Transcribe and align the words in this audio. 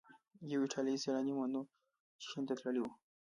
یو 0.51 0.59
ایټالیایی 0.63 1.01
سیلانی 1.03 1.33
منوچي 1.37 2.25
هند 2.33 2.45
ته 2.49 2.53
تللی 2.59 2.81
و. 2.81 2.85